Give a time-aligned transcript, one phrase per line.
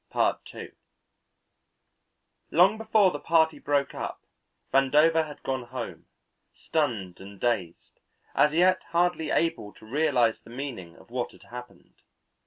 [2.49, 4.23] Long before the party broke up
[4.73, 6.07] Vandover had gone home,
[6.55, 7.99] stunned and dazed,
[8.33, 12.01] as yet hardly able to realize the meaning of what had happened.